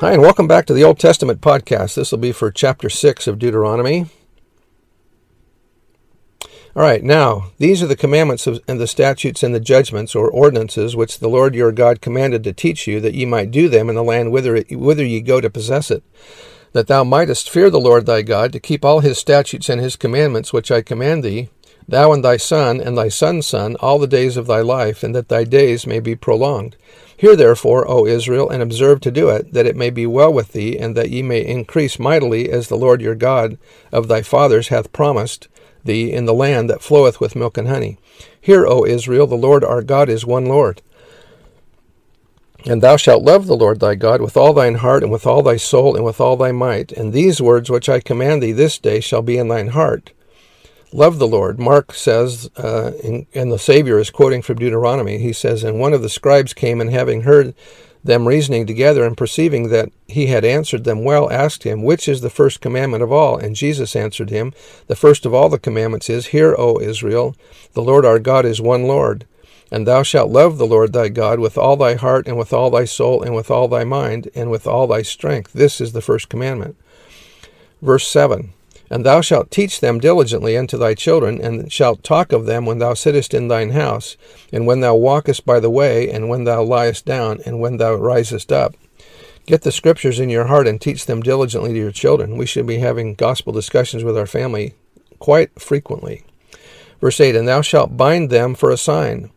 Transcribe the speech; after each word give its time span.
Hi, 0.00 0.12
and 0.12 0.22
welcome 0.22 0.46
back 0.46 0.64
to 0.66 0.74
the 0.74 0.84
Old 0.84 1.00
Testament 1.00 1.40
podcast. 1.40 1.96
This 1.96 2.12
will 2.12 2.20
be 2.20 2.30
for 2.30 2.52
chapter 2.52 2.88
6 2.88 3.26
of 3.26 3.36
Deuteronomy. 3.36 4.06
All 6.76 6.82
right, 6.82 7.02
now, 7.02 7.50
these 7.58 7.82
are 7.82 7.88
the 7.88 7.96
commandments 7.96 8.46
of, 8.46 8.60
and 8.68 8.78
the 8.78 8.86
statutes 8.86 9.42
and 9.42 9.52
the 9.52 9.58
judgments 9.58 10.14
or 10.14 10.30
ordinances 10.30 10.94
which 10.94 11.18
the 11.18 11.26
Lord 11.26 11.56
your 11.56 11.72
God 11.72 12.00
commanded 12.00 12.44
to 12.44 12.52
teach 12.52 12.86
you, 12.86 13.00
that 13.00 13.14
ye 13.14 13.26
might 13.26 13.50
do 13.50 13.68
them 13.68 13.88
in 13.88 13.96
the 13.96 14.04
land 14.04 14.30
whither, 14.30 14.54
it, 14.54 14.70
whither 14.70 15.04
ye 15.04 15.20
go 15.20 15.40
to 15.40 15.50
possess 15.50 15.90
it, 15.90 16.04
that 16.70 16.86
thou 16.86 17.02
mightest 17.02 17.50
fear 17.50 17.68
the 17.68 17.80
Lord 17.80 18.06
thy 18.06 18.22
God, 18.22 18.52
to 18.52 18.60
keep 18.60 18.84
all 18.84 19.00
his 19.00 19.18
statutes 19.18 19.68
and 19.68 19.80
his 19.80 19.96
commandments 19.96 20.52
which 20.52 20.70
I 20.70 20.80
command 20.80 21.24
thee, 21.24 21.48
thou 21.88 22.12
and 22.12 22.24
thy 22.24 22.36
son 22.36 22.80
and 22.80 22.96
thy 22.96 23.08
son's 23.08 23.46
son, 23.46 23.74
all 23.80 23.98
the 23.98 24.06
days 24.06 24.36
of 24.36 24.46
thy 24.46 24.60
life, 24.60 25.02
and 25.02 25.12
that 25.16 25.28
thy 25.28 25.42
days 25.42 25.88
may 25.88 25.98
be 25.98 26.14
prolonged. 26.14 26.76
Hear 27.18 27.34
therefore, 27.34 27.84
O 27.90 28.06
Israel, 28.06 28.48
and 28.48 28.62
observe 28.62 29.00
to 29.00 29.10
do 29.10 29.28
it, 29.28 29.52
that 29.52 29.66
it 29.66 29.74
may 29.74 29.90
be 29.90 30.06
well 30.06 30.32
with 30.32 30.52
thee, 30.52 30.78
and 30.78 30.94
that 30.94 31.10
ye 31.10 31.20
may 31.20 31.44
increase 31.44 31.98
mightily, 31.98 32.48
as 32.48 32.68
the 32.68 32.76
Lord 32.76 33.00
your 33.00 33.16
God 33.16 33.58
of 33.90 34.06
thy 34.06 34.22
fathers 34.22 34.68
hath 34.68 34.92
promised 34.92 35.48
thee 35.84 36.12
in 36.12 36.26
the 36.26 36.32
land 36.32 36.70
that 36.70 36.80
floweth 36.80 37.20
with 37.20 37.34
milk 37.34 37.58
and 37.58 37.66
honey. 37.66 37.98
Hear, 38.40 38.64
O 38.64 38.84
Israel, 38.84 39.26
the 39.26 39.34
Lord 39.34 39.64
our 39.64 39.82
God 39.82 40.08
is 40.08 40.24
one 40.24 40.46
Lord. 40.46 40.80
And 42.64 42.82
thou 42.82 42.96
shalt 42.96 43.24
love 43.24 43.48
the 43.48 43.56
Lord 43.56 43.80
thy 43.80 43.96
God 43.96 44.22
with 44.22 44.36
all 44.36 44.52
thine 44.52 44.76
heart, 44.76 45.02
and 45.02 45.10
with 45.10 45.26
all 45.26 45.42
thy 45.42 45.56
soul, 45.56 45.96
and 45.96 46.04
with 46.04 46.20
all 46.20 46.36
thy 46.36 46.52
might. 46.52 46.92
And 46.92 47.12
these 47.12 47.42
words 47.42 47.68
which 47.68 47.88
I 47.88 47.98
command 47.98 48.44
thee 48.44 48.52
this 48.52 48.78
day 48.78 49.00
shall 49.00 49.22
be 49.22 49.38
in 49.38 49.48
thine 49.48 49.68
heart 49.68 50.12
love 50.92 51.18
the 51.18 51.26
Lord. 51.26 51.58
Mark 51.58 51.92
says, 51.92 52.50
uh, 52.56 52.92
in, 53.02 53.26
and 53.34 53.52
the 53.52 53.58
Savior 53.58 53.98
is 53.98 54.10
quoting 54.10 54.42
from 54.42 54.58
Deuteronomy, 54.58 55.18
he 55.18 55.32
says, 55.32 55.64
And 55.64 55.78
one 55.78 55.92
of 55.92 56.02
the 56.02 56.08
scribes 56.08 56.54
came, 56.54 56.80
and 56.80 56.90
having 56.90 57.22
heard 57.22 57.54
them 58.02 58.28
reasoning 58.28 58.66
together, 58.66 59.04
and 59.04 59.16
perceiving 59.16 59.68
that 59.68 59.90
he 60.06 60.26
had 60.26 60.44
answered 60.44 60.84
them 60.84 61.04
well, 61.04 61.30
asked 61.30 61.64
him, 61.64 61.82
Which 61.82 62.08
is 62.08 62.20
the 62.20 62.30
first 62.30 62.60
commandment 62.60 63.02
of 63.02 63.12
all? 63.12 63.36
And 63.36 63.56
Jesus 63.56 63.96
answered 63.96 64.30
him, 64.30 64.52
The 64.86 64.96
first 64.96 65.26
of 65.26 65.34
all 65.34 65.48
the 65.48 65.58
commandments 65.58 66.08
is, 66.08 66.26
Hear, 66.26 66.54
O 66.58 66.80
Israel, 66.80 67.36
the 67.74 67.82
Lord 67.82 68.04
our 68.04 68.18
God 68.18 68.44
is 68.46 68.60
one 68.60 68.84
Lord. 68.84 69.26
And 69.70 69.86
thou 69.86 70.02
shalt 70.02 70.30
love 70.30 70.56
the 70.56 70.66
Lord 70.66 70.94
thy 70.94 71.10
God 71.10 71.40
with 71.40 71.58
all 71.58 71.76
thy 71.76 71.94
heart, 71.94 72.26
and 72.26 72.38
with 72.38 72.54
all 72.54 72.70
thy 72.70 72.86
soul, 72.86 73.22
and 73.22 73.34
with 73.34 73.50
all 73.50 73.68
thy 73.68 73.84
mind, 73.84 74.30
and 74.34 74.50
with 74.50 74.66
all 74.66 74.86
thy 74.86 75.02
strength. 75.02 75.52
This 75.52 75.78
is 75.78 75.92
the 75.92 76.00
first 76.00 76.30
commandment. 76.30 76.76
Verse 77.82 78.08
7 78.08 78.54
and 78.90 79.04
thou 79.04 79.20
shalt 79.20 79.50
teach 79.50 79.80
them 79.80 79.98
diligently 79.98 80.56
unto 80.56 80.78
thy 80.78 80.94
children, 80.94 81.40
and 81.40 81.72
shalt 81.72 82.02
talk 82.02 82.32
of 82.32 82.46
them 82.46 82.66
when 82.66 82.78
thou 82.78 82.94
sittest 82.94 83.34
in 83.34 83.48
thine 83.48 83.70
house, 83.70 84.16
and 84.52 84.66
when 84.66 84.80
thou 84.80 84.94
walkest 84.94 85.44
by 85.44 85.60
the 85.60 85.70
way, 85.70 86.10
and 86.10 86.28
when 86.28 86.44
thou 86.44 86.62
liest 86.62 87.04
down, 87.04 87.40
and 87.44 87.60
when 87.60 87.76
thou 87.76 87.94
risest 87.94 88.52
up. 88.52 88.74
Get 89.46 89.62
the 89.62 89.72
scriptures 89.72 90.20
in 90.20 90.28
your 90.28 90.46
heart 90.46 90.68
and 90.68 90.80
teach 90.80 91.06
them 91.06 91.22
diligently 91.22 91.72
to 91.72 91.78
your 91.78 91.90
children. 91.90 92.36
We 92.36 92.44
should 92.44 92.66
be 92.66 92.80
having 92.80 93.14
gospel 93.14 93.52
discussions 93.52 94.04
with 94.04 94.16
our 94.16 94.26
family 94.26 94.74
quite 95.18 95.58
frequently. 95.58 96.22
Verse 97.00 97.18
8 97.18 97.34
And 97.34 97.48
thou 97.48 97.62
shalt 97.62 97.96
bind 97.96 98.28
them 98.28 98.54
for 98.54 98.70
a 98.70 98.76
sign 98.76 99.30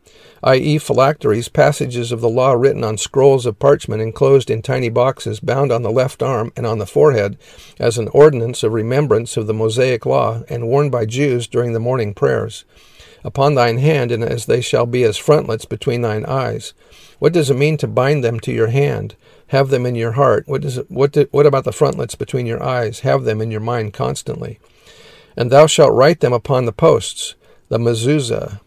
i.e., 0.43 0.77
phylacteries, 0.77 1.47
passages 1.49 2.11
of 2.11 2.21
the 2.21 2.29
law 2.29 2.51
written 2.53 2.83
on 2.83 2.97
scrolls 2.97 3.45
of 3.45 3.59
parchment 3.59 4.01
enclosed 4.01 4.49
in 4.49 4.61
tiny 4.61 4.89
boxes, 4.89 5.39
bound 5.39 5.71
on 5.71 5.83
the 5.83 5.91
left 5.91 6.23
arm 6.23 6.51
and 6.55 6.65
on 6.65 6.79
the 6.79 6.85
forehead, 6.85 7.37
as 7.79 7.97
an 7.97 8.07
ordinance 8.09 8.63
of 8.63 8.73
remembrance 8.73 9.37
of 9.37 9.45
the 9.45 9.53
Mosaic 9.53 10.05
law, 10.05 10.41
and 10.49 10.67
worn 10.67 10.89
by 10.89 11.05
Jews 11.05 11.47
during 11.47 11.73
the 11.73 11.79
morning 11.79 12.13
prayers. 12.13 12.65
Upon 13.23 13.53
thine 13.53 13.77
hand, 13.77 14.11
and 14.11 14.23
as 14.23 14.47
they 14.47 14.61
shall 14.61 14.87
be 14.87 15.03
as 15.03 15.17
frontlets 15.17 15.65
between 15.65 16.01
thine 16.01 16.25
eyes. 16.25 16.73
What 17.19 17.33
does 17.33 17.51
it 17.51 17.57
mean 17.57 17.77
to 17.77 17.87
bind 17.87 18.23
them 18.23 18.39
to 18.39 18.51
your 18.51 18.69
hand? 18.69 19.15
Have 19.49 19.69
them 19.69 19.85
in 19.85 19.93
your 19.93 20.13
heart. 20.13 20.47
What 20.47 20.61
does 20.61 20.79
it, 20.79 20.89
what, 20.89 21.11
do, 21.11 21.27
what 21.29 21.45
about 21.45 21.65
the 21.65 21.71
frontlets 21.71 22.15
between 22.15 22.47
your 22.47 22.63
eyes? 22.63 23.01
Have 23.01 23.25
them 23.25 23.41
in 23.41 23.51
your 23.51 23.59
mind 23.59 23.93
constantly. 23.93 24.59
And 25.37 25.51
thou 25.51 25.67
shalt 25.67 25.93
write 25.93 26.21
them 26.21 26.33
upon 26.33 26.65
the 26.65 26.71
posts, 26.71 27.35
the 27.69 27.77
mezuzah, 27.77 28.59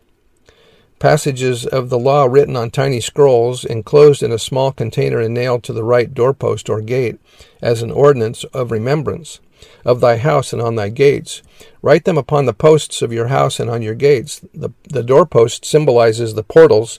Passages 0.98 1.66
of 1.66 1.90
the 1.90 1.98
law 1.98 2.24
written 2.24 2.56
on 2.56 2.70
tiny 2.70 3.00
scrolls, 3.00 3.64
enclosed 3.64 4.22
in 4.22 4.32
a 4.32 4.38
small 4.38 4.72
container 4.72 5.20
and 5.20 5.34
nailed 5.34 5.62
to 5.64 5.72
the 5.72 5.84
right 5.84 6.12
doorpost 6.12 6.70
or 6.70 6.80
gate, 6.80 7.18
as 7.60 7.82
an 7.82 7.90
ordinance 7.90 8.44
of 8.44 8.70
remembrance 8.70 9.40
of 9.84 10.00
thy 10.00 10.16
house 10.16 10.52
and 10.52 10.62
on 10.62 10.76
thy 10.76 10.88
gates. 10.88 11.42
Write 11.82 12.04
them 12.04 12.18
upon 12.18 12.46
the 12.46 12.54
posts 12.54 13.02
of 13.02 13.12
your 13.12 13.28
house 13.28 13.60
and 13.60 13.70
on 13.70 13.82
your 13.82 13.94
gates. 13.94 14.40
The, 14.54 14.70
the 14.84 15.02
doorpost 15.02 15.64
symbolizes 15.64 16.34
the 16.34 16.42
portals 16.42 16.98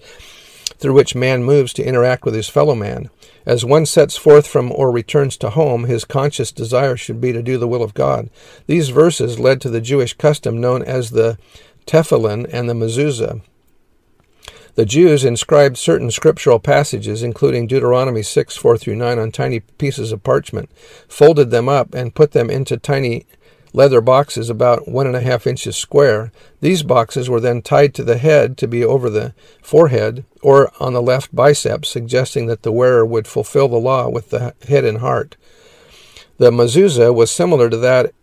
through 0.78 0.94
which 0.94 1.16
man 1.16 1.44
moves 1.44 1.74
to 1.74 1.84
interact 1.84 2.26
with 2.26 2.36
his 2.36 2.50
fellow 2.50 2.76
man. 2.76 3.10
As 3.46 3.64
one 3.64 3.86
sets 3.86 4.18
forth 4.18 4.48
from 4.48 4.72
or 4.72 4.92
returns 4.92 5.38
to 5.38 5.52
home, 5.52 5.86
his 5.86 6.04
conscious 6.04 6.52
desire 6.52 6.98
should 6.98 7.22
be 7.22 7.32
to 7.32 7.44
do 7.44 7.58
the 7.58 7.68
will 7.68 7.84
of 7.84 7.94
God. 7.94 8.30
These 8.66 8.90
verses 8.90 9.40
led 9.40 9.62
to 9.62 9.70
the 9.70 9.82
Jewish 9.82 10.14
custom 10.14 10.60
known 10.60 10.84
as 10.84 11.12
the 11.12 11.38
tefillin 11.86 12.48
and 12.52 12.68
the 12.68 12.74
mezuzah. 12.74 13.42
The 14.76 14.86
Jews 14.86 15.24
inscribed 15.24 15.78
certain 15.78 16.12
scriptural 16.12 16.60
passages, 16.60 17.24
including 17.24 17.66
Deuteronomy 17.66 18.22
6 18.22 18.58
4 18.58 18.78
through 18.78 18.96
9, 18.98 19.20
on 19.20 19.32
tiny 19.32 19.62
pieces 19.62 20.12
of 20.12 20.24
parchment, 20.24 20.70
folded 21.08 21.50
them 21.50 21.70
up, 21.70 21.96
and 21.96 22.14
put 22.14 22.34
them 22.34 22.50
into 22.50 22.76
tiny 22.76 23.26
leather 23.72 24.02
boxes 24.02 24.50
about 24.50 24.88
one 24.88 25.08
and 25.08 25.16
a 25.16 25.22
half 25.22 25.48
inches 25.48 25.78
square. 25.78 26.32
These 26.60 26.84
boxes 26.84 27.30
were 27.30 27.40
then 27.40 27.62
tied 27.62 27.94
to 27.96 28.04
the 28.04 28.18
head 28.18 28.58
to 28.58 28.68
be 28.68 28.84
over 28.84 29.10
the 29.10 29.34
forehead 29.62 30.26
or 30.42 30.72
on 30.80 30.94
the 30.94 31.02
left 31.02 31.34
bicep, 31.34 31.86
suggesting 31.86 32.48
that 32.48 32.64
the 32.64 32.72
wearer 32.72 33.06
would 33.06 33.28
fulfill 33.28 33.70
the 33.70 33.78
law 33.78 34.10
with 34.10 34.30
the 34.30 34.56
head 34.68 34.84
and 34.84 35.00
heart. 35.00 35.38
The 36.38 36.52
mezuzah 36.52 37.14
was 37.14 37.32
similar 37.32 37.70
to 37.70 37.78
that 37.78 38.14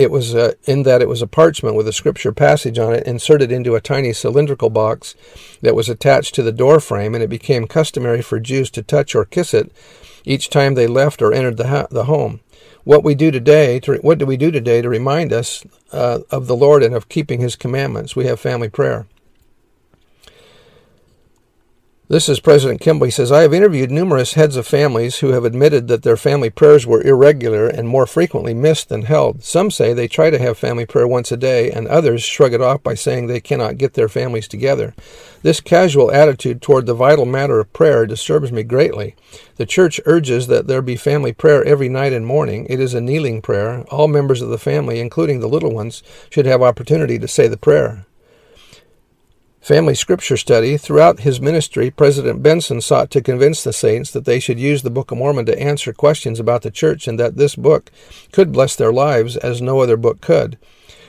it 0.00 0.10
was 0.10 0.34
uh, 0.34 0.54
in 0.64 0.82
that 0.84 1.02
it 1.02 1.08
was 1.08 1.20
a 1.20 1.26
parchment 1.26 1.76
with 1.76 1.86
a 1.86 1.92
scripture 1.92 2.32
passage 2.32 2.78
on 2.78 2.94
it 2.94 3.06
inserted 3.06 3.52
into 3.52 3.74
a 3.74 3.82
tiny 3.82 4.14
cylindrical 4.14 4.70
box 4.70 5.14
that 5.60 5.74
was 5.74 5.90
attached 5.90 6.34
to 6.34 6.42
the 6.42 6.52
door 6.52 6.80
frame, 6.80 7.14
and 7.14 7.22
it 7.22 7.28
became 7.28 7.66
customary 7.66 8.22
for 8.22 8.40
Jews 8.40 8.70
to 8.70 8.82
touch 8.82 9.14
or 9.14 9.26
kiss 9.26 9.52
it 9.52 9.70
each 10.24 10.48
time 10.48 10.72
they 10.72 10.86
left 10.86 11.20
or 11.20 11.34
entered 11.34 11.58
the, 11.58 11.68
ha- 11.68 11.86
the 11.90 12.04
home. 12.04 12.40
What 12.84 13.04
we 13.04 13.14
do 13.14 13.30
today, 13.30 13.78
to, 13.80 13.96
what 13.96 14.16
do 14.16 14.24
we 14.24 14.38
do 14.38 14.50
today 14.50 14.80
to 14.80 14.88
remind 14.88 15.34
us 15.34 15.66
uh, 15.92 16.20
of 16.30 16.46
the 16.46 16.56
Lord 16.56 16.82
and 16.82 16.94
of 16.94 17.10
keeping 17.10 17.40
His 17.40 17.54
commandments? 17.54 18.16
We 18.16 18.24
have 18.24 18.40
family 18.40 18.70
prayer. 18.70 19.06
This 22.10 22.28
is 22.28 22.40
President 22.40 22.80
Kimball. 22.80 23.04
He 23.04 23.12
says, 23.12 23.30
I 23.30 23.42
have 23.42 23.54
interviewed 23.54 23.92
numerous 23.92 24.34
heads 24.34 24.56
of 24.56 24.66
families 24.66 25.20
who 25.20 25.28
have 25.28 25.44
admitted 25.44 25.86
that 25.86 26.02
their 26.02 26.16
family 26.16 26.50
prayers 26.50 26.84
were 26.84 27.00
irregular 27.04 27.68
and 27.68 27.86
more 27.86 28.04
frequently 28.04 28.52
missed 28.52 28.88
than 28.88 29.02
held. 29.02 29.44
Some 29.44 29.70
say 29.70 29.92
they 29.92 30.08
try 30.08 30.28
to 30.28 30.40
have 30.40 30.58
family 30.58 30.84
prayer 30.84 31.06
once 31.06 31.30
a 31.30 31.36
day, 31.36 31.70
and 31.70 31.86
others 31.86 32.24
shrug 32.24 32.52
it 32.52 32.60
off 32.60 32.82
by 32.82 32.94
saying 32.94 33.28
they 33.28 33.38
cannot 33.38 33.78
get 33.78 33.94
their 33.94 34.08
families 34.08 34.48
together. 34.48 34.92
This 35.42 35.60
casual 35.60 36.10
attitude 36.10 36.60
toward 36.60 36.86
the 36.86 36.94
vital 36.94 37.26
matter 37.26 37.60
of 37.60 37.72
prayer 37.72 38.06
disturbs 38.06 38.50
me 38.50 38.64
greatly. 38.64 39.14
The 39.54 39.64
church 39.64 40.00
urges 40.04 40.48
that 40.48 40.66
there 40.66 40.82
be 40.82 40.96
family 40.96 41.32
prayer 41.32 41.62
every 41.62 41.88
night 41.88 42.12
and 42.12 42.26
morning. 42.26 42.66
It 42.68 42.80
is 42.80 42.92
a 42.92 43.00
kneeling 43.00 43.40
prayer. 43.40 43.82
All 43.82 44.08
members 44.08 44.42
of 44.42 44.48
the 44.48 44.58
family, 44.58 44.98
including 44.98 45.38
the 45.38 45.48
little 45.48 45.72
ones, 45.72 46.02
should 46.28 46.46
have 46.46 46.60
opportunity 46.60 47.20
to 47.20 47.28
say 47.28 47.46
the 47.46 47.56
prayer. 47.56 48.04
Family 49.60 49.94
Scripture 49.94 50.38
Study. 50.38 50.78
Throughout 50.78 51.20
his 51.20 51.40
ministry, 51.40 51.90
President 51.90 52.42
Benson 52.42 52.80
sought 52.80 53.10
to 53.10 53.20
convince 53.20 53.62
the 53.62 53.74
saints 53.74 54.10
that 54.10 54.24
they 54.24 54.40
should 54.40 54.58
use 54.58 54.82
the 54.82 54.90
Book 54.90 55.10
of 55.10 55.18
Mormon 55.18 55.44
to 55.46 55.60
answer 55.60 55.92
questions 55.92 56.40
about 56.40 56.62
the 56.62 56.70
church 56.70 57.06
and 57.06 57.20
that 57.20 57.36
this 57.36 57.56
book 57.56 57.90
could 58.32 58.52
bless 58.52 58.74
their 58.74 58.92
lives 58.92 59.36
as 59.36 59.60
no 59.60 59.80
other 59.80 59.98
book 59.98 60.22
could. 60.22 60.58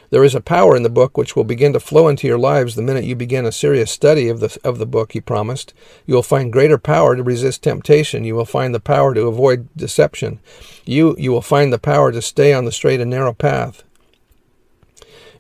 There 0.10 0.26
is 0.26 0.36
a 0.36 0.42
power 0.42 0.76
in 0.76 0.84
the 0.84 0.90
book 0.90 1.18
which 1.18 1.38
will 1.38 1.46
begin 1.46 1.72
to 1.72 1.80
flow 1.80 2.10
into 2.10 2.28
your 2.28 2.38
lives 2.38 2.76
the 2.76 2.82
minute 2.82 3.06
you 3.06 3.16
begin 3.16 3.46
a 3.46 3.52
serious 3.54 3.90
study 3.90 4.28
of 4.28 4.42
the, 4.42 4.58
of 4.66 4.78
the 4.78 4.86
book, 4.86 5.14
he 5.14 5.22
promised. 5.22 5.74
You 6.06 6.16
will 6.16 6.22
find 6.22 6.52
greater 6.52 6.78
power 6.78 7.16
to 7.16 7.24
resist 7.24 7.64
temptation. 7.64 8.26
You 8.26 8.36
will 8.36 8.44
find 8.44 8.76
the 8.76 8.82
power 8.82 9.14
to 9.14 9.28
avoid 9.28 9.70
deception. 9.78 10.42
You, 10.86 11.16
you 11.18 11.32
will 11.32 11.42
find 11.42 11.72
the 11.72 11.80
power 11.80 12.12
to 12.12 12.22
stay 12.22 12.54
on 12.54 12.66
the 12.66 12.74
straight 12.74 13.00
and 13.00 13.10
narrow 13.10 13.32
path. 13.32 13.84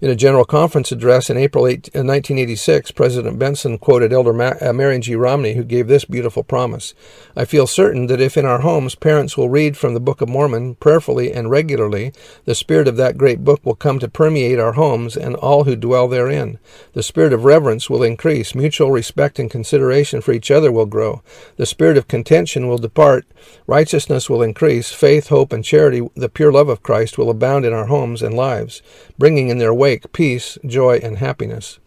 In 0.01 0.09
a 0.09 0.15
general 0.15 0.45
conference 0.45 0.91
address 0.91 1.29
in 1.29 1.37
April 1.37 1.67
8, 1.67 1.91
1986, 1.93 2.89
uh, 2.89 2.93
President 2.95 3.37
Benson 3.37 3.77
quoted 3.77 4.11
Elder 4.11 4.33
Ma- 4.33 4.55
uh, 4.59 4.73
Marion 4.73 5.03
G. 5.03 5.13
Romney, 5.13 5.53
who 5.53 5.63
gave 5.63 5.87
this 5.87 6.05
beautiful 6.05 6.41
promise 6.43 6.95
I 7.37 7.45
feel 7.45 7.67
certain 7.67 8.07
that 8.07 8.19
if 8.19 8.35
in 8.35 8.43
our 8.43 8.61
homes 8.61 8.95
parents 8.95 9.37
will 9.37 9.47
read 9.47 9.77
from 9.77 9.93
the 9.93 9.99
Book 9.99 10.19
of 10.19 10.27
Mormon 10.27 10.73
prayerfully 10.73 11.31
and 11.31 11.51
regularly, 11.51 12.13
the 12.45 12.55
spirit 12.55 12.87
of 12.87 12.97
that 12.97 13.15
great 13.15 13.43
book 13.43 13.63
will 13.63 13.75
come 13.75 13.99
to 13.99 14.09
permeate 14.09 14.57
our 14.57 14.71
homes 14.71 15.15
and 15.15 15.35
all 15.35 15.65
who 15.65 15.75
dwell 15.75 16.07
therein. 16.07 16.57
The 16.93 17.03
spirit 17.03 17.31
of 17.31 17.45
reverence 17.45 17.87
will 17.87 18.01
increase, 18.01 18.55
mutual 18.55 18.89
respect 18.91 19.37
and 19.37 19.51
consideration 19.51 20.19
for 20.19 20.31
each 20.31 20.49
other 20.49 20.71
will 20.71 20.87
grow, 20.87 21.21
the 21.57 21.67
spirit 21.67 21.95
of 21.95 22.07
contention 22.07 22.67
will 22.67 22.79
depart, 22.79 23.27
righteousness 23.67 24.31
will 24.31 24.41
increase, 24.41 24.91
faith, 24.91 25.27
hope, 25.27 25.53
and 25.53 25.63
charity, 25.63 26.09
the 26.15 26.27
pure 26.27 26.51
love 26.51 26.69
of 26.69 26.81
Christ, 26.81 27.19
will 27.19 27.29
abound 27.29 27.65
in 27.65 27.73
our 27.73 27.85
homes 27.85 28.23
and 28.23 28.33
lives, 28.33 28.81
bringing 29.19 29.49
in 29.49 29.59
their 29.59 29.73
wake 29.73 29.90
peace, 30.13 30.57
joy, 30.65 30.99
and 31.03 31.17
happiness. 31.17 31.79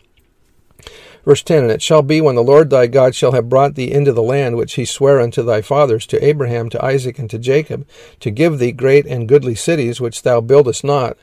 Verse 1.25 1.43
10 1.43 1.62
And 1.62 1.73
it 1.73 1.83
shall 1.83 2.03
be 2.03 2.21
when 2.21 2.35
the 2.35 2.43
Lord 2.43 2.71
thy 2.71 2.87
God 2.87 3.15
shall 3.15 3.33
have 3.33 3.49
brought 3.49 3.75
thee 3.75 3.91
into 3.91 4.12
the 4.12 4.23
land 4.23 4.56
which 4.56 4.75
he 4.75 4.85
sware 4.85 5.21
unto 5.21 5.43
thy 5.43 5.62
fathers, 5.62 6.06
to 6.09 6.25
Abraham, 6.25 6.69
to 6.71 6.85
Isaac, 6.85 7.19
and 7.19 7.31
to 7.31 7.39
Jacob, 7.39 7.87
to 8.21 8.31
give 8.31 8.59
thee 8.59 8.73
great 8.73 9.06
and 9.06 9.29
goodly 9.29 9.55
cities 9.55 10.01
which 10.01 10.23
thou 10.23 10.41
buildest 10.41 10.85
not, 10.85 11.17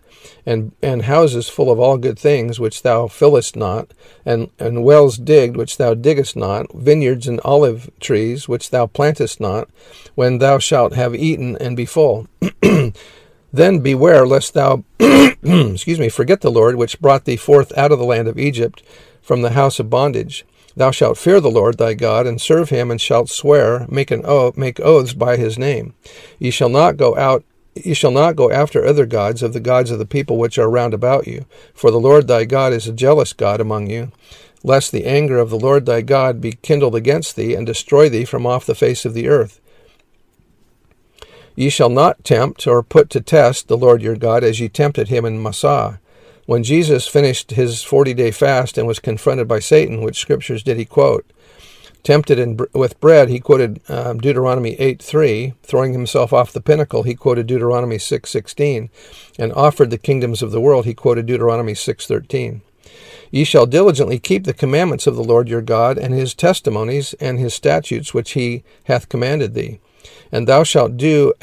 and, 0.46 0.72
and 0.82 1.04
houses 1.04 1.50
full 1.50 1.72
of 1.72 1.80
all 1.80 1.98
good 1.98 2.18
things 2.18 2.60
which 2.60 2.82
thou 2.82 3.08
fillest 3.08 3.56
not, 3.56 3.94
and, 4.26 4.50
and 4.58 4.84
wells 4.84 5.18
digged 5.18 5.56
which 5.56 5.78
thou 5.78 5.94
diggest 5.94 6.36
not, 6.36 6.72
vineyards 6.74 7.28
and 7.28 7.40
olive 7.44 7.92
trees 8.00 8.48
which 8.48 8.72
thou 8.72 8.88
plantest 8.88 9.40
not, 9.40 9.70
when 10.16 10.40
thou 10.40 10.58
shalt 10.58 10.94
have 10.94 11.14
eaten 11.14 11.56
and 11.58 11.78
be 11.78 11.86
full. 11.86 12.28
Then 13.54 13.80
beware 13.80 14.26
lest 14.26 14.54
thou, 14.54 14.84
excuse 15.00 16.00
me, 16.00 16.10
forget 16.10 16.42
the 16.42 16.52
Lord, 16.52 16.76
which 16.76 17.00
brought 17.02 17.26
thee 17.26 17.36
forth 17.36 17.76
out 17.78 17.92
of 17.92 18.00
the 18.00 18.06
land 18.06 18.28
of 18.28 18.40
Egypt 18.40 18.84
from 19.22 19.42
the 19.42 19.52
house 19.52 19.80
of 19.80 19.90
bondage. 19.90 20.46
Thou 20.76 20.92
shalt 20.92 21.18
fear 21.18 21.42
the 21.42 21.52
Lord 21.52 21.78
thy 21.78 21.94
God, 21.94 22.26
and 22.26 22.40
serve 22.40 22.70
him, 22.70 22.90
and 22.90 23.02
shalt 23.02 23.30
swear, 23.30 23.86
make 23.90 24.10
an 24.10 24.22
oath, 24.26 24.56
make 24.56 24.80
oaths 24.80 25.14
by 25.14 25.36
his 25.36 25.60
name. 25.60 25.94
Ye 26.40 26.50
shall 26.50 26.70
not 26.70 26.98
go 26.98 27.18
out 27.18 27.44
Ye 27.74 27.94
shall 27.94 28.12
not 28.12 28.36
go 28.36 28.52
after 28.52 28.86
other 28.86 29.06
gods 29.06 29.42
of 29.42 29.54
the 29.54 29.62
gods 29.62 29.92
of 29.92 30.00
the 30.00 30.06
people 30.06 30.38
which 30.38 30.58
are 30.58 30.70
round 30.70 30.94
about 30.94 31.26
you, 31.26 31.46
for 31.74 31.90
the 31.90 32.00
Lord 32.00 32.28
thy 32.28 32.44
God 32.44 32.74
is 32.74 32.86
a 32.86 32.92
jealous 32.92 33.32
God 33.32 33.62
among 33.62 33.90
you, 33.90 34.12
lest 34.62 34.92
the 34.92 35.06
anger 35.06 35.40
of 35.40 35.50
the 35.50 35.60
Lord 35.60 35.86
thy 35.86 36.02
God 36.02 36.42
be 36.42 36.52
kindled 36.62 36.96
against 36.96 37.38
thee, 37.38 37.56
and 37.56 37.66
destroy 37.66 38.10
thee 38.10 38.26
from 38.26 38.46
off 38.46 38.66
the 38.66 38.76
face 38.76 39.06
of 39.06 39.14
the 39.14 39.30
earth. 39.30 39.62
Ye 41.56 41.70
shall 41.70 41.90
not 41.90 42.24
tempt 42.24 42.66
or 42.66 42.82
put 42.82 43.10
to 43.10 43.22
test 43.22 43.68
the 43.68 43.78
Lord 43.78 44.02
your 44.02 44.16
God 44.16 44.44
as 44.44 44.60
ye 44.60 44.70
tempted 44.70 45.10
him 45.10 45.26
in 45.26 45.42
Massah. 45.42 46.00
When 46.46 46.64
Jesus 46.64 47.08
finished 47.08 47.52
his 47.52 47.84
forty 47.84 48.14
day 48.14 48.32
fast 48.32 48.78
and 48.78 48.88
was 48.88 49.00
confronted 49.00 49.48
by 49.48 49.60
Satan, 49.60 50.02
which 50.02 50.20
scriptures 50.20 50.64
did 50.64 50.78
he 50.78 50.86
quote? 50.86 51.26
Tempted 52.04 52.40
in, 52.40 52.60
with 52.74 53.00
bread, 53.00 53.30
he 53.30 53.40
quoted 53.40 53.80
um, 53.88 54.20
Deuteronomy 54.20 54.76
8:3. 54.78 55.54
Throwing 55.62 55.94
himself 55.94 56.34
off 56.34 56.52
the 56.52 56.62
pinnacle, 56.62 57.04
he 57.04 57.14
quoted 57.14 57.48
Deuteronomy 57.48 57.98
6:16. 57.98 58.90
and 59.38 59.54
offered 59.54 59.92
the 59.92 59.98
kingdoms 59.98 60.42
of 60.42 60.52
the 60.52 60.62
world, 60.62 60.86
he 60.86 60.94
quoted 60.94 61.26
Deuteronomy 61.26 61.74
6:13. 61.74 62.62
Ye 63.30 63.44
shall 63.44 63.66
diligently 63.66 64.20
keep 64.20 64.46
the 64.46 64.54
commandments 64.54 65.06
of 65.06 65.16
the 65.16 65.24
Lord 65.24 65.48
your 65.48 65.62
God, 65.62 65.98
and 65.98 66.14
his 66.14 66.34
testimonies 66.34 67.14
and 67.20 67.40
his 67.40 67.54
statutes 67.54 68.14
which 68.14 68.32
he 68.32 68.64
hath 68.86 69.10
commanded 69.10 69.54
thee 69.54 69.80
and 70.32 70.48
thou 70.48 70.64
shalt 70.64 70.98
do 70.98 71.34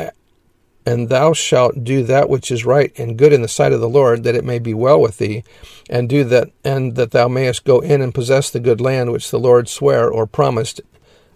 and 0.89 1.11
thou 1.11 1.35
shalt 1.35 1.85
do 1.85 2.03
that 2.03 2.31
which 2.31 2.51
is 2.51 2.65
right 2.65 2.99
and 2.99 3.19
good 3.19 3.31
in 3.31 3.43
the 3.43 3.49
sight 3.49 3.73
of 3.73 3.81
the 3.81 3.89
Lord, 3.89 4.25
that 4.25 4.35
it 4.35 4.43
may 4.43 4.59
be 4.59 4.73
well 4.73 4.99
with 4.99 5.19
thee, 5.19 5.45
and 5.91 6.09
do 6.09 6.25
that 6.25 6.51
and 6.65 6.95
that 6.95 7.11
thou 7.11 7.29
mayest 7.29 7.65
go 7.65 7.81
in 7.81 8.01
and 8.01 8.15
possess 8.15 8.49
the 8.49 8.59
good 8.59 8.81
land 8.81 9.13
which 9.13 9.31
the 9.31 9.39
Lord 9.39 9.69
sware 9.69 10.11
or 10.11 10.27
promised 10.27 10.81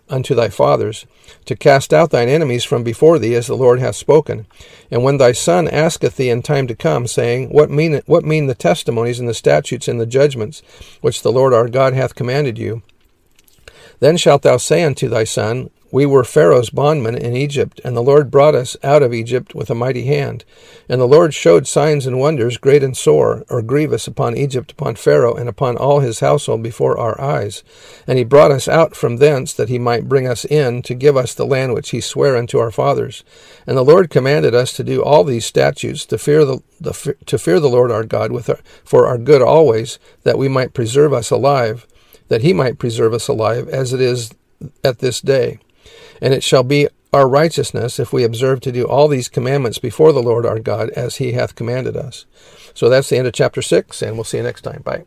unto 0.08 0.34
thy 0.34 0.48
fathers, 0.48 1.04
to 1.44 1.54
cast 1.54 1.92
out 1.92 2.10
thine 2.10 2.28
enemies 2.30 2.64
from 2.64 2.82
before 2.82 3.18
thee, 3.18 3.34
as 3.34 3.46
the 3.46 3.56
Lord 3.56 3.78
hath 3.78 3.96
spoken. 3.96 4.46
And 4.90 5.04
when 5.04 5.18
thy 5.18 5.32
son 5.32 5.68
asketh 5.68 6.16
thee 6.16 6.30
in 6.30 6.42
time 6.42 6.66
to 6.68 6.74
come, 6.74 7.06
saying, 7.06 7.50
What 7.50 7.70
mean 7.70 8.00
what 8.06 8.24
mean 8.24 8.46
the 8.46 8.54
testimonies 8.54 9.20
and 9.20 9.28
the 9.28 9.34
statutes 9.34 9.86
and 9.86 10.00
the 10.00 10.06
judgments 10.06 10.62
which 11.02 11.22
the 11.22 11.32
Lord 11.32 11.52
our 11.52 11.68
God 11.68 11.92
hath 11.92 12.14
commanded 12.14 12.58
you? 12.58 12.82
Then 14.00 14.16
shalt 14.16 14.42
thou 14.42 14.56
say 14.56 14.82
unto 14.82 15.08
thy 15.08 15.24
son, 15.24 15.70
we 15.92 16.06
were 16.06 16.24
Pharaoh's 16.24 16.70
bondmen 16.70 17.14
in 17.14 17.36
Egypt, 17.36 17.78
and 17.84 17.94
the 17.94 18.02
Lord 18.02 18.30
brought 18.30 18.54
us 18.54 18.78
out 18.82 19.02
of 19.02 19.12
Egypt 19.12 19.54
with 19.54 19.68
a 19.68 19.74
mighty 19.74 20.06
hand. 20.06 20.42
And 20.88 20.98
the 20.98 21.06
Lord 21.06 21.34
showed 21.34 21.66
signs 21.66 22.06
and 22.06 22.18
wonders, 22.18 22.56
great 22.56 22.82
and 22.82 22.96
sore, 22.96 23.44
or 23.50 23.60
grievous, 23.60 24.06
upon 24.06 24.34
Egypt, 24.34 24.72
upon 24.72 24.94
Pharaoh, 24.94 25.34
and 25.34 25.50
upon 25.50 25.76
all 25.76 26.00
his 26.00 26.20
household 26.20 26.62
before 26.62 26.96
our 26.98 27.20
eyes. 27.20 27.62
And 28.06 28.16
he 28.16 28.24
brought 28.24 28.50
us 28.50 28.68
out 28.68 28.96
from 28.96 29.18
thence, 29.18 29.52
that 29.52 29.68
he 29.68 29.78
might 29.78 30.08
bring 30.08 30.26
us 30.26 30.46
in, 30.46 30.80
to 30.84 30.94
give 30.94 31.14
us 31.14 31.34
the 31.34 31.44
land 31.44 31.74
which 31.74 31.90
he 31.90 32.00
sware 32.00 32.38
unto 32.38 32.58
our 32.58 32.70
fathers. 32.70 33.22
And 33.66 33.76
the 33.76 33.84
Lord 33.84 34.08
commanded 34.08 34.54
us 34.54 34.72
to 34.74 34.82
do 34.82 35.02
all 35.02 35.24
these 35.24 35.44
statutes, 35.44 36.06
to 36.06 36.16
fear 36.16 36.46
the, 36.46 36.60
the 36.80 37.14
to 37.26 37.36
fear 37.36 37.60
the 37.60 37.68
Lord 37.68 37.90
our 37.90 38.04
God 38.04 38.32
with 38.32 38.48
our, 38.48 38.60
for 38.82 39.06
our 39.06 39.18
good 39.18 39.42
always, 39.42 39.98
that 40.22 40.38
we 40.38 40.48
might 40.48 40.72
preserve 40.72 41.12
us 41.12 41.30
alive, 41.30 41.86
that 42.28 42.40
he 42.40 42.54
might 42.54 42.78
preserve 42.78 43.12
us 43.12 43.28
alive, 43.28 43.68
as 43.68 43.92
it 43.92 44.00
is 44.00 44.30
at 44.82 45.00
this 45.00 45.20
day. 45.20 45.58
And 46.22 46.32
it 46.32 46.42
shall 46.42 46.62
be 46.62 46.88
our 47.12 47.28
righteousness 47.28 47.98
if 47.98 48.12
we 48.12 48.24
observe 48.24 48.60
to 48.60 48.72
do 48.72 48.84
all 48.84 49.08
these 49.08 49.28
commandments 49.28 49.78
before 49.78 50.12
the 50.12 50.22
Lord 50.22 50.46
our 50.46 50.58
God 50.58 50.88
as 50.90 51.16
he 51.16 51.32
hath 51.32 51.54
commanded 51.54 51.96
us. 51.96 52.24
So 52.72 52.88
that's 52.88 53.10
the 53.10 53.18
end 53.18 53.26
of 53.26 53.34
chapter 53.34 53.60
6, 53.60 54.00
and 54.00 54.14
we'll 54.14 54.24
see 54.24 54.38
you 54.38 54.42
next 54.42 54.62
time. 54.62 54.80
Bye. 54.82 55.04